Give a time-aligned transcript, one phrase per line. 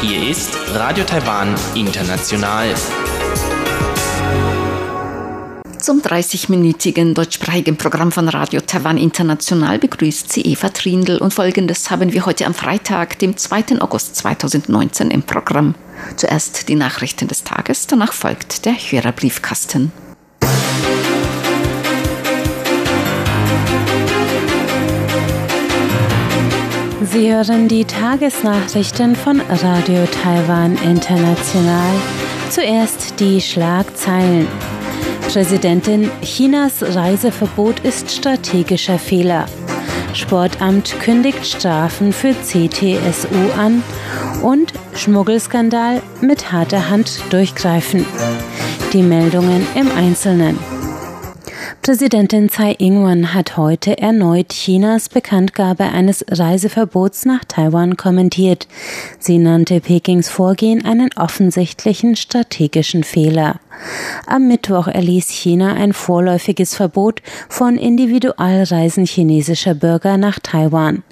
[0.00, 2.74] Hier ist Radio Taiwan International.
[5.78, 12.14] Zum 30-minütigen deutschsprachigen Programm von Radio Taiwan International begrüßt sie Eva Trindl und folgendes haben
[12.14, 13.82] wir heute am Freitag, dem 2.
[13.82, 15.74] August 2019 im Programm.
[16.16, 19.92] Zuerst die Nachrichten des Tages, danach folgt der Hörerbriefkasten.
[27.14, 31.94] Sie hören die Tagesnachrichten von Radio Taiwan International.
[32.50, 34.48] Zuerst die Schlagzeilen.
[35.32, 39.46] Präsidentin, Chinas Reiseverbot ist strategischer Fehler.
[40.12, 43.84] Sportamt kündigt Strafen für CTSU an
[44.42, 48.04] und Schmuggelskandal mit harter Hand durchgreifen.
[48.92, 50.58] Die Meldungen im Einzelnen.
[51.84, 58.68] Präsidentin Tsai Ing-wen hat heute erneut Chinas Bekanntgabe eines Reiseverbots nach Taiwan kommentiert.
[59.18, 63.60] Sie nannte Pekings Vorgehen einen offensichtlichen strategischen Fehler.
[64.26, 71.02] Am Mittwoch erließ China ein vorläufiges Verbot von Individualreisen chinesischer Bürger nach Taiwan.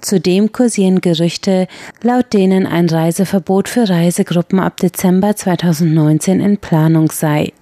[0.00, 1.68] Zudem kursieren Gerüchte,
[2.02, 7.52] laut denen ein Reiseverbot für Reisegruppen ab Dezember 2019 in Planung sei.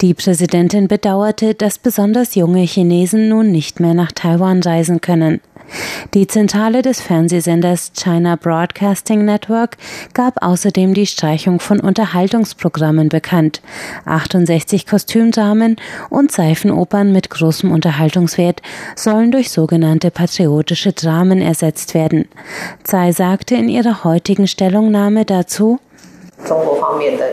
[0.00, 5.40] Die Präsidentin bedauerte, dass besonders junge Chinesen nun nicht mehr nach Taiwan reisen können.
[6.12, 9.76] Die Zentrale des Fernsehsenders China Broadcasting Network
[10.12, 13.60] gab außerdem die Streichung von Unterhaltungsprogrammen bekannt.
[14.04, 15.76] 68 Kostümdramen
[16.10, 18.62] und Seifenopern mit großem Unterhaltungswert
[18.94, 22.28] sollen durch sogenannte patriotische Dramen ersetzt werden.
[22.84, 25.80] Tsai sagte in ihrer heutigen Stellungnahme dazu,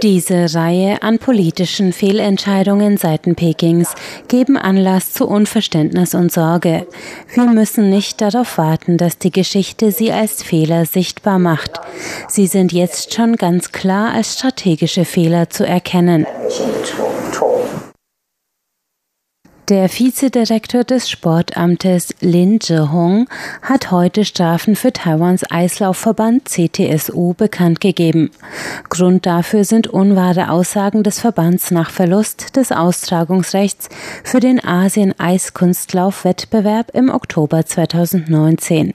[0.01, 3.93] diese Reihe an politischen Fehlentscheidungen seiten Pekings
[4.27, 6.87] geben Anlass zu Unverständnis und Sorge.
[7.33, 11.79] Wir müssen nicht darauf warten, dass die Geschichte sie als Fehler sichtbar macht.
[12.27, 16.25] Sie sind jetzt schon ganz klar als strategische Fehler zu erkennen.
[19.71, 23.29] Der Vizedirektor des Sportamtes Lin Zhehong
[23.61, 28.31] hat heute Strafen für Taiwans Eislaufverband CTSU bekannt gegeben.
[28.89, 33.87] Grund dafür sind unwahre Aussagen des Verbands nach Verlust des Austragungsrechts
[34.25, 38.93] für den Asien-Eiskunstlauf-Wettbewerb im Oktober 2019.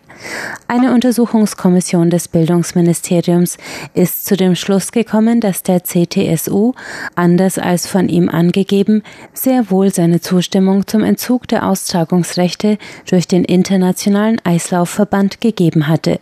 [0.69, 3.57] Eine Untersuchungskommission des Bildungsministeriums
[3.95, 6.75] ist zu dem Schluss gekommen, dass der CTSU,
[7.15, 12.79] anders als von ihm angegeben, sehr wohl seine Zustimmung Zustimmung zum Entzug der Austragungsrechte
[13.09, 16.19] durch den Internationalen Eislaufverband gegeben hatte.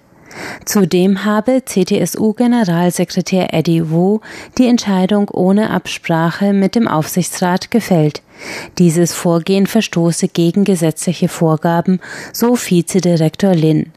[0.67, 4.21] Zudem habe CTSU-Generalsekretär Eddie Wu
[4.59, 8.21] die Entscheidung ohne Absprache mit dem Aufsichtsrat gefällt.
[8.77, 12.01] Dieses Vorgehen verstoße gegen gesetzliche Vorgaben,
[12.35, 13.93] so Vizedirektor Lin.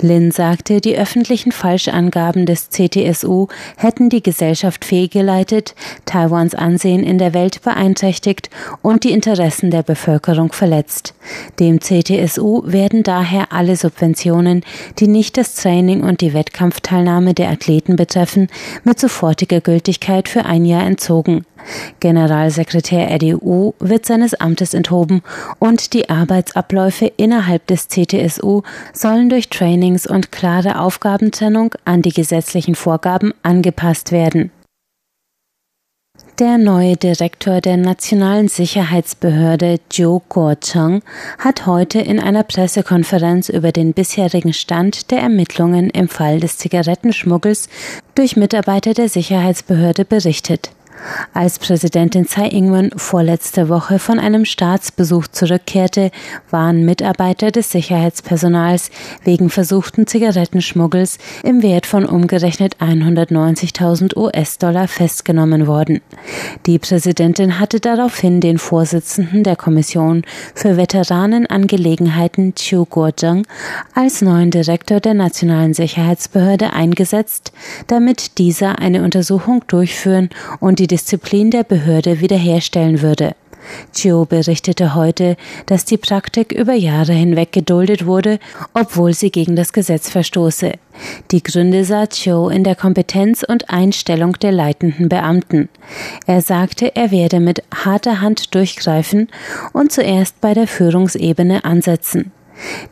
[0.00, 7.34] Lin sagte, die öffentlichen Falschangaben des CTSU hätten die Gesellschaft fehlgeleitet, Taiwans Ansehen in der
[7.34, 8.50] Welt beeinträchtigt
[8.82, 11.14] und die Interessen der Bevölkerung verletzt.
[11.58, 14.64] Dem CTSU werden daher alle Subventionen,
[14.98, 18.48] die nicht das Training und die Wettkampfteilnahme der Athleten betreffen,
[18.84, 21.44] mit sofortiger Gültigkeit für ein Jahr entzogen.
[22.00, 25.22] Generalsekretär RDU wird seines Amtes enthoben
[25.58, 28.62] und die Arbeitsabläufe innerhalb des CTSU
[28.92, 34.50] sollen durch Trainings und klare Aufgabentrennung an die gesetzlichen Vorgaben angepasst werden.
[36.38, 41.00] Der neue Direktor der Nationalen Sicherheitsbehörde Zhou Guocheng
[41.38, 47.70] hat heute in einer Pressekonferenz über den bisherigen Stand der Ermittlungen im Fall des Zigarettenschmuggels
[48.14, 50.70] durch Mitarbeiter der Sicherheitsbehörde berichtet.
[51.32, 56.10] Als Präsidentin Tsai Ing-wen vorletzte Woche von einem Staatsbesuch zurückkehrte,
[56.50, 58.90] waren Mitarbeiter des Sicherheitspersonals
[59.24, 66.00] wegen versuchten Zigarettenschmuggels im Wert von umgerechnet 190.000 US-Dollar festgenommen worden.
[66.66, 70.22] Die Präsidentin hatte daraufhin den Vorsitzenden der Kommission
[70.54, 73.46] für Veteranenangelegenheiten Chiu Guozheng
[73.94, 77.52] als neuen Direktor der Nationalen Sicherheitsbehörde eingesetzt,
[77.86, 83.34] damit dieser eine Untersuchung durchführen und die Disziplin der Behörde wiederherstellen würde.
[83.94, 85.36] Chio berichtete heute,
[85.66, 88.38] dass die Praktik über Jahre hinweg geduldet wurde,
[88.74, 90.72] obwohl sie gegen das Gesetz verstoße.
[91.30, 95.68] Die Gründe sah Chio in der Kompetenz und Einstellung der leitenden Beamten.
[96.26, 99.28] Er sagte, er werde mit harter Hand durchgreifen
[99.72, 102.32] und zuerst bei der Führungsebene ansetzen.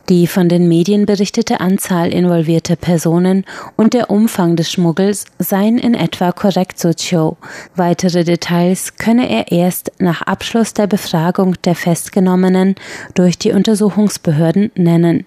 [0.09, 3.45] Die von den Medien berichtete Anzahl involvierter Personen
[3.75, 7.37] und der Umfang des Schmuggels seien in etwa korrekt, so Cho.
[7.75, 12.75] Weitere Details könne er erst nach Abschluss der Befragung der Festgenommenen
[13.15, 15.25] durch die Untersuchungsbehörden nennen.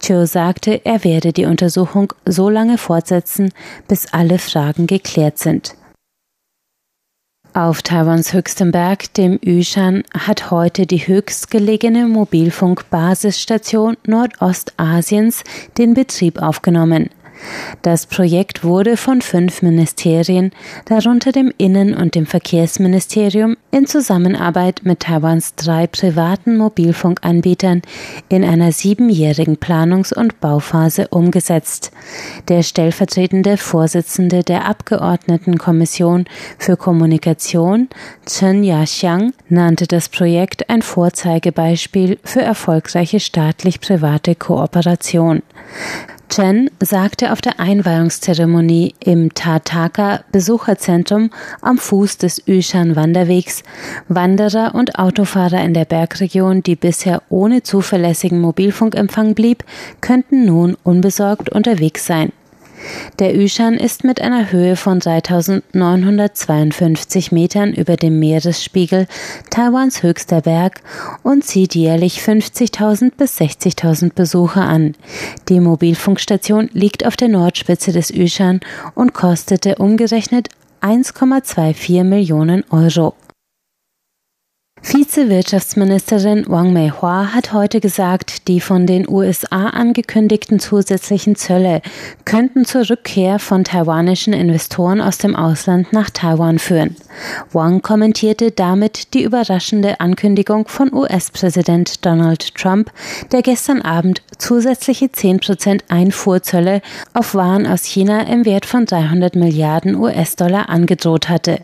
[0.00, 3.52] Cho sagte, er werde die Untersuchung so lange fortsetzen,
[3.86, 5.74] bis alle Fragen geklärt sind.
[7.58, 15.42] Auf Taiwans höchstem Berg, dem Yushan, hat heute die höchstgelegene Mobilfunkbasisstation Nordostasiens
[15.76, 17.10] den Betrieb aufgenommen.
[17.82, 20.52] Das Projekt wurde von fünf Ministerien,
[20.86, 27.82] darunter dem Innen- und dem Verkehrsministerium, in Zusammenarbeit mit Taiwans drei privaten Mobilfunkanbietern
[28.28, 31.92] in einer siebenjährigen Planungs- und Bauphase umgesetzt.
[32.48, 36.24] Der stellvertretende Vorsitzende der Abgeordnetenkommission
[36.58, 37.88] für Kommunikation,
[38.26, 45.42] Chen Yaxiang, nannte das Projekt ein Vorzeigebeispiel für erfolgreiche staatlich-private Kooperation.
[46.28, 51.30] Chen sagte auf der Einweihungszeremonie im Tataka Besucherzentrum
[51.60, 53.62] am Fuß des Yushan Wanderwegs,
[54.08, 59.64] Wanderer und Autofahrer in der Bergregion, die bisher ohne zuverlässigen Mobilfunkempfang blieb,
[60.00, 62.32] könnten nun unbesorgt unterwegs sein.
[63.18, 69.06] Der Yushan ist mit einer Höhe von 3952 Metern über dem Meeresspiegel
[69.50, 70.82] Taiwans höchster Berg
[71.22, 74.94] und zieht jährlich 50.000 bis 60.000 Besucher an.
[75.48, 78.60] Die Mobilfunkstation liegt auf der Nordspitze des Yushan
[78.94, 80.48] und kostete umgerechnet
[80.80, 83.14] 1,24 Millionen Euro.
[84.82, 91.82] Vize-Wirtschaftsministerin Wang Mei-Hua hat heute gesagt, die von den USA angekündigten zusätzlichen Zölle
[92.24, 96.96] könnten zur Rückkehr von taiwanischen Investoren aus dem Ausland nach Taiwan führen.
[97.52, 102.92] Wang kommentierte damit die überraschende Ankündigung von US-Präsident Donald Trump,
[103.32, 106.82] der gestern Abend zusätzliche 10% Einfuhrzölle
[107.14, 111.60] auf Waren aus China im Wert von 300 Milliarden US-Dollar angedroht hatte.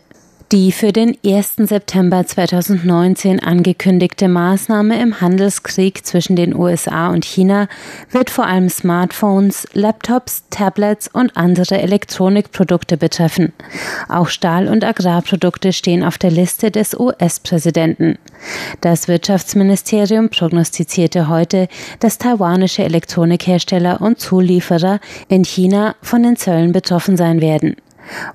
[0.51, 1.55] Die für den 1.
[1.57, 7.67] September 2019 angekündigte Maßnahme im Handelskrieg zwischen den USA und China
[8.11, 13.53] wird vor allem Smartphones, Laptops, Tablets und andere Elektronikprodukte betreffen.
[14.07, 18.19] Auch Stahl- und Agrarprodukte stehen auf der Liste des US-Präsidenten.
[18.81, 21.67] Das Wirtschaftsministerium prognostizierte heute,
[21.99, 27.77] dass taiwanische Elektronikhersteller und Zulieferer in China von den Zöllen betroffen sein werden.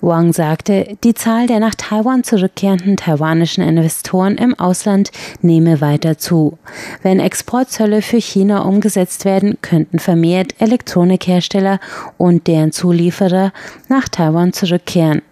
[0.00, 5.10] Wang sagte, die Zahl der nach Taiwan zurückkehrenden taiwanischen Investoren im Ausland
[5.42, 6.58] nehme weiter zu.
[7.02, 11.80] Wenn Exportzölle für China umgesetzt werden, könnten vermehrt Elektronikhersteller
[12.18, 13.52] und deren Zulieferer
[13.88, 15.22] nach Taiwan zurückkehren.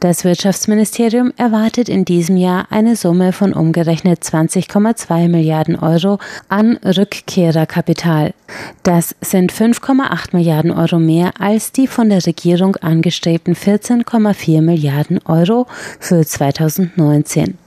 [0.00, 6.18] Das Wirtschaftsministerium erwartet in diesem Jahr eine Summe von umgerechnet 20,2 Milliarden Euro
[6.48, 8.34] an Rückkehrerkapital.
[8.82, 15.66] Das sind 5,8 Milliarden Euro mehr als die von der Regierung angestrebten 14,4 Milliarden Euro
[15.98, 17.58] für 2019.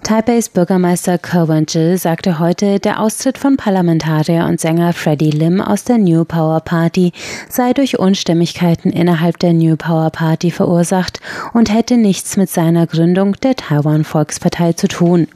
[0.00, 5.84] Taipeis Bürgermeister Ko Wen-je sagte heute, der Austritt von Parlamentarier und Sänger Freddie Lim aus
[5.84, 7.12] der New Power Party
[7.48, 11.20] sei durch Unstimmigkeiten innerhalb der New Power Party verursacht
[11.52, 15.28] und hätte nichts mit seiner Gründung der Taiwan Volkspartei zu tun.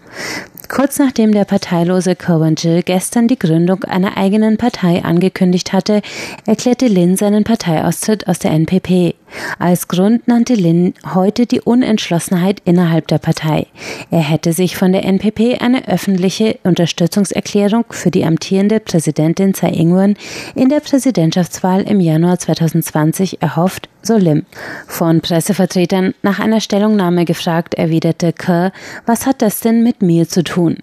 [0.68, 6.02] Kurz nachdem der parteilose Cohen-Jill gestern die Gründung einer eigenen Partei angekündigt hatte,
[6.44, 9.14] erklärte Lin seinen Parteiaustritt aus der NPP.
[9.58, 13.66] Als Grund nannte Lin heute die Unentschlossenheit innerhalb der Partei.
[14.10, 20.16] Er hätte sich von der NPP eine öffentliche Unterstützungserklärung für die amtierende Präsidentin Tsai Ing-wen
[20.54, 24.44] in der Präsidentschaftswahl im Januar 2020 erhofft, so Lim.
[24.86, 28.72] Von Pressevertretern nach einer Stellungnahme gefragt, erwiderte Kerr,
[29.04, 30.78] was hat das denn mit mir zu tun?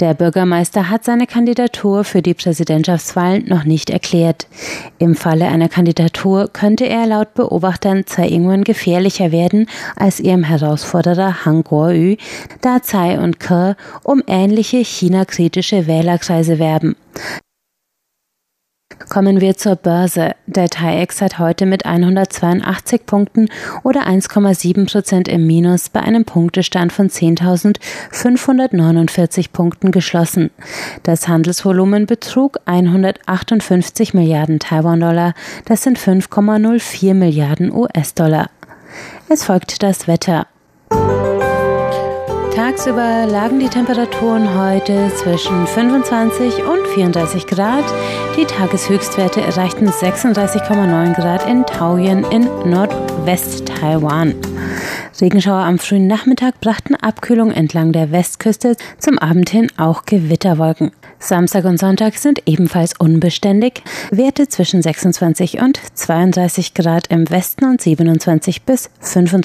[0.00, 4.48] Der Bürgermeister hat seine Kandidatur für die Präsidentschaftswahlen noch nicht erklärt.
[4.98, 7.34] Im Falle einer Kandidatur könnte er laut
[7.94, 12.16] Beobachtern Tsai Ing-wen gefährlicher werden als ihrem Herausforderer Han Kuo-yu,
[12.60, 16.96] da Tsai und Kerr um ähnliche China-kritische Wählerkreise werben.
[19.14, 20.34] Kommen wir zur Börse.
[20.46, 23.48] Der TAIEX hat heute mit 182 Punkten
[23.84, 30.50] oder 1,7 Prozent im Minus bei einem Punktestand von 10.549 Punkten geschlossen.
[31.04, 35.34] Das Handelsvolumen betrug 158 Milliarden Taiwan-Dollar.
[35.64, 38.50] Das sind 5,04 Milliarden US-Dollar.
[39.28, 40.48] Es folgt das Wetter.
[42.54, 47.84] Tagsüber lagen die Temperaturen heute zwischen 25 und 34 Grad.
[48.36, 54.36] Die Tageshöchstwerte erreichten 36,9 Grad in Taoyuan in Nordwest-Taiwan.
[55.20, 60.92] Regenschauer am frühen Nachmittag brachten Abkühlung entlang der Westküste, zum Abend hin auch Gewitterwolken.
[61.18, 63.82] Samstag und Sonntag sind ebenfalls unbeständig.
[64.10, 69.44] Werte zwischen 26 und 32 Grad im Westen und 27 bis 35